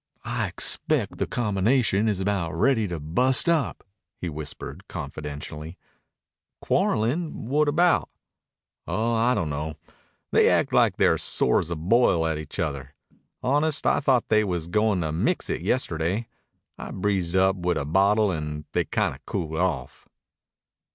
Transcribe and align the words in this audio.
I 0.25 0.47
expect 0.47 1.19
the 1.19 1.27
combination 1.27 2.07
is 2.07 2.19
about 2.19 2.53
ready 2.55 2.87
to 2.87 2.99
bust 2.99 3.47
up," 3.47 3.83
he 4.19 4.29
whispered 4.29 4.87
confidentially. 4.87 5.77
"Quarrelin'? 6.59 7.45
What 7.45 7.67
about?" 7.67 8.09
"Oh, 8.87 9.13
I 9.13 9.35
dunno. 9.35 9.75
They 10.31 10.49
act 10.49 10.73
like 10.73 10.97
they're 10.97 11.19
sore 11.19 11.59
as 11.59 11.69
a 11.69 11.75
boil 11.75 12.25
at 12.25 12.39
each 12.39 12.57
other. 12.57 12.95
Honest, 13.43 13.85
I 13.85 13.99
thought 13.99 14.29
they 14.29 14.43
was 14.43 14.65
goin' 14.65 15.01
to 15.01 15.11
mix 15.11 15.51
it 15.51 15.61
yesterday. 15.61 16.27
I 16.79 16.89
breezed 16.89 17.35
up 17.35 17.55
wit' 17.57 17.77
a 17.77 17.85
bottle 17.85 18.31
an' 18.31 18.65
they 18.71 18.85
kinda 18.85 19.19
cooled 19.27 19.57
off." 19.57 20.09